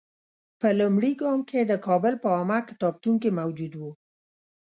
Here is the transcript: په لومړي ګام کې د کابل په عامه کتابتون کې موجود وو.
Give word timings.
په 0.59 0.67
لومړي 0.79 1.11
ګام 1.21 1.39
کې 1.49 1.59
د 1.65 1.73
کابل 1.85 2.13
په 2.23 2.27
عامه 2.35 2.57
کتابتون 2.69 3.15
کې 3.21 3.35
موجود 3.39 3.73
وو. 3.79 3.91